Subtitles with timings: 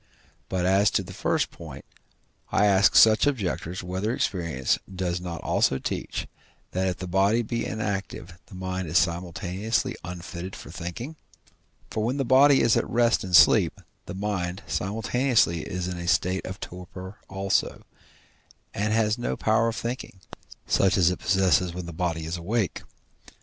[0.49, 1.85] But, as to the first point,
[2.51, 6.25] I ask such objectors, whether experience does not also teach,
[6.71, 11.17] that if the body be inactive the mind is simultaneously unfitted for thinking?
[11.91, 16.07] For when the body is at rest in sleep, the mind simultaneously is in a
[16.07, 17.83] state of torpor also,
[18.73, 20.19] and has no power of thinking,
[20.65, 22.81] such as it possesses when the body is awake.